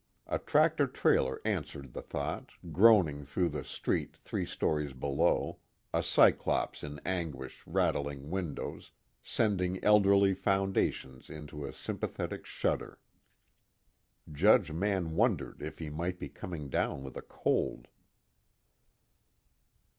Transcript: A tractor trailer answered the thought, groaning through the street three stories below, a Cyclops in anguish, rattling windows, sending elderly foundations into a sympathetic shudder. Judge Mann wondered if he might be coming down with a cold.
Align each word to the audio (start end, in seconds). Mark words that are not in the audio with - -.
A 0.25 0.39
tractor 0.39 0.87
trailer 0.87 1.43
answered 1.45 1.93
the 1.93 2.01
thought, 2.01 2.53
groaning 2.71 3.23
through 3.23 3.49
the 3.49 3.63
street 3.63 4.15
three 4.17 4.47
stories 4.47 4.93
below, 4.93 5.59
a 5.93 6.01
Cyclops 6.01 6.83
in 6.83 6.99
anguish, 7.05 7.61
rattling 7.67 8.31
windows, 8.31 8.89
sending 9.21 9.77
elderly 9.83 10.33
foundations 10.33 11.29
into 11.29 11.67
a 11.67 11.71
sympathetic 11.71 12.47
shudder. 12.47 12.97
Judge 14.31 14.71
Mann 14.71 15.11
wondered 15.11 15.61
if 15.61 15.77
he 15.77 15.91
might 15.91 16.17
be 16.17 16.29
coming 16.29 16.67
down 16.69 17.03
with 17.03 17.15
a 17.15 17.21
cold. 17.21 17.87